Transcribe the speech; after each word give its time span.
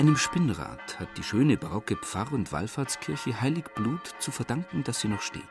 Einem 0.00 0.16
Spinnrad 0.16 0.98
hat 0.98 1.18
die 1.18 1.22
schöne 1.22 1.58
barocke 1.58 1.94
Pfarr- 1.94 2.32
und 2.32 2.52
Wallfahrtskirche 2.52 3.38
Heiligblut 3.38 4.14
zu 4.18 4.30
verdanken, 4.30 4.82
dass 4.82 5.00
sie 5.00 5.08
noch 5.08 5.20
steht. 5.20 5.42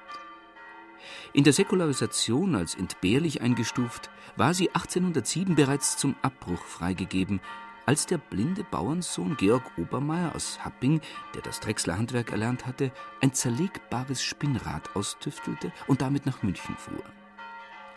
In 1.33 1.43
der 1.43 1.53
Säkularisation 1.53 2.55
als 2.55 2.73
entbehrlich 2.73 3.43
eingestuft, 3.43 4.09
war 4.37 4.55
sie 4.55 4.69
1807 4.69 5.53
bereits 5.53 5.97
zum 5.97 6.15
Abbruch 6.23 6.63
freigegeben, 6.63 7.41
als 7.85 8.07
der 8.07 8.17
blinde 8.17 8.63
Bauernsohn 8.63 9.37
Georg 9.37 9.65
Obermeier 9.77 10.33
aus 10.33 10.65
Happing, 10.65 10.99
der 11.35 11.43
das 11.43 11.59
Drechslerhandwerk 11.59 12.31
erlernt 12.31 12.65
hatte, 12.65 12.91
ein 13.21 13.35
zerlegbares 13.35 14.23
Spinnrad 14.23 14.95
austüftelte 14.95 15.71
und 15.85 16.01
damit 16.01 16.25
nach 16.25 16.41
München 16.41 16.75
fuhr. 16.75 17.03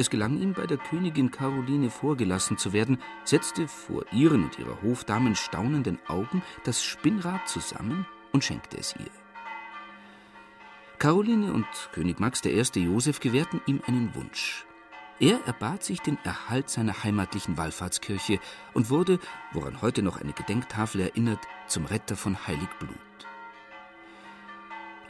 Es 0.02 0.10
gelang 0.10 0.36
ihm, 0.42 0.52
bei 0.52 0.66
der 0.66 0.78
Königin 0.78 1.30
Caroline 1.30 1.88
vorgelassen 1.88 2.58
zu 2.58 2.72
werden, 2.72 2.98
setzte 3.22 3.68
vor 3.68 4.04
ihren 4.10 4.42
und 4.42 4.58
ihrer 4.58 4.82
Hofdamen 4.82 5.36
staunenden 5.36 6.00
Augen 6.08 6.42
das 6.64 6.82
Spinnrad 6.82 7.48
zusammen 7.48 8.04
und 8.32 8.42
schenkte 8.42 8.78
es 8.78 8.96
ihr. 8.98 9.12
Caroline 10.98 11.52
und 11.52 11.66
König 11.92 12.18
Max 12.18 12.44
I. 12.44 12.80
Joseph 12.80 13.20
gewährten 13.20 13.60
ihm 13.66 13.80
einen 13.86 14.12
Wunsch. 14.16 14.66
Er 15.20 15.38
erbat 15.46 15.84
sich 15.84 16.00
den 16.00 16.18
Erhalt 16.24 16.68
seiner 16.68 17.04
heimatlichen 17.04 17.56
Wallfahrtskirche 17.56 18.40
und 18.74 18.90
wurde, 18.90 19.20
woran 19.52 19.82
heute 19.82 20.02
noch 20.02 20.20
eine 20.20 20.32
Gedenktafel 20.32 21.02
erinnert, 21.02 21.46
zum 21.68 21.84
Retter 21.84 22.16
von 22.16 22.44
Heiligblut. 22.44 22.98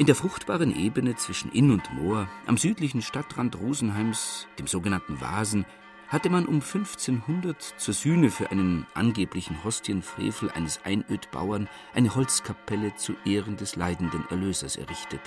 In 0.03 0.07
der 0.07 0.17
fruchtbaren 0.17 0.75
Ebene 0.75 1.15
zwischen 1.15 1.53
Inn 1.53 1.71
und 1.71 1.93
Moor, 1.93 2.29
am 2.47 2.57
südlichen 2.57 3.03
Stadtrand 3.03 3.57
Rosenheims, 3.61 4.49
dem 4.59 4.67
sogenannten 4.67 5.21
Vasen, 5.21 5.65
hatte 6.09 6.29
man 6.29 6.47
um 6.47 6.57
1500 6.57 7.63
zur 7.63 7.95
Sühne 7.95 8.33
für 8.33 8.51
einen 8.51 8.85
angeblichen 8.95 9.63
Hostienfrevel 9.63 10.51
eines 10.51 10.81
Einödbauern 10.85 11.69
eine 11.95 12.17
Holzkapelle 12.17 12.97
zu 12.97 13.15
Ehren 13.25 13.57
des 13.57 13.77
leidenden 13.77 14.29
Erlösers 14.29 14.75
errichtet, 14.75 15.21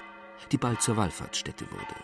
die 0.51 0.57
bald 0.57 0.81
zur 0.81 0.97
Wallfahrtsstätte 0.97 1.71
wurde. 1.71 1.95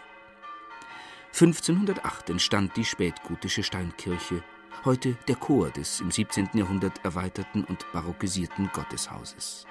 1508 1.33 2.30
entstand 2.30 2.77
die 2.77 2.86
spätgotische 2.86 3.64
Steinkirche, 3.64 4.45
heute 4.86 5.17
der 5.27 5.36
Chor 5.36 5.72
des 5.72 5.99
im 5.99 6.09
17. 6.09 6.52
Jahrhundert 6.53 7.03
erweiterten 7.03 7.66
und 7.66 7.86
barockisierten 7.92 8.69
Gotteshauses. 8.72 9.67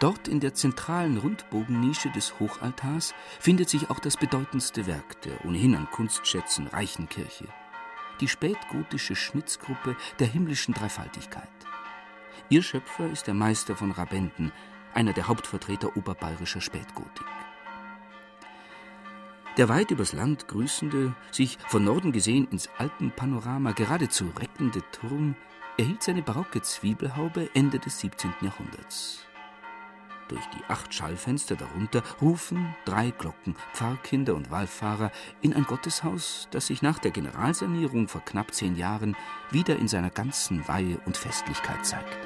Dort 0.00 0.28
in 0.28 0.40
der 0.40 0.54
zentralen 0.54 1.18
Rundbogennische 1.18 2.10
des 2.10 2.38
Hochaltars 2.38 3.14
findet 3.40 3.68
sich 3.68 3.90
auch 3.90 3.98
das 3.98 4.16
bedeutendste 4.16 4.86
Werk 4.86 5.20
der 5.22 5.44
ohnehin 5.44 5.74
an 5.74 5.88
Kunstschätzen 5.90 6.66
reichen 6.66 7.08
Kirche, 7.08 7.46
die 8.20 8.28
spätgotische 8.28 9.16
Schnitzgruppe 9.16 9.96
der 10.18 10.26
himmlischen 10.26 10.74
Dreifaltigkeit. 10.74 11.48
Ihr 12.48 12.62
Schöpfer 12.62 13.10
ist 13.10 13.26
der 13.26 13.34
Meister 13.34 13.76
von 13.76 13.90
Rabenden, 13.90 14.52
einer 14.92 15.12
der 15.12 15.28
Hauptvertreter 15.28 15.96
oberbayerischer 15.96 16.60
Spätgotik. 16.60 17.26
Der 19.56 19.68
weit 19.68 19.92
übers 19.92 20.12
Land 20.12 20.48
grüßende, 20.48 21.14
sich 21.30 21.58
von 21.68 21.84
Norden 21.84 22.10
gesehen 22.10 22.48
ins 22.50 22.68
Alpenpanorama 22.76 23.70
geradezu 23.72 24.32
reckende 24.36 24.82
Turm 24.90 25.36
erhielt 25.78 26.02
seine 26.02 26.22
barocke 26.22 26.60
Zwiebelhaube 26.60 27.48
Ende 27.54 27.78
des 27.78 28.00
17. 28.00 28.32
Jahrhunderts. 28.40 29.24
Durch 30.28 30.44
die 30.56 30.64
acht 30.68 30.94
Schallfenster 30.94 31.54
darunter 31.54 32.02
rufen 32.20 32.74
drei 32.84 33.10
Glocken 33.10 33.56
Pfarrkinder 33.74 34.34
und 34.34 34.50
Wallfahrer 34.50 35.10
in 35.42 35.52
ein 35.52 35.64
Gotteshaus, 35.64 36.48
das 36.50 36.66
sich 36.68 36.80
nach 36.80 36.98
der 36.98 37.10
Generalsanierung 37.10 38.08
vor 38.08 38.22
knapp 38.22 38.54
zehn 38.54 38.76
Jahren 38.76 39.16
wieder 39.50 39.76
in 39.76 39.88
seiner 39.88 40.10
ganzen 40.10 40.66
Weihe 40.66 40.98
und 41.04 41.16
Festlichkeit 41.16 41.84
zeigt. 41.84 42.18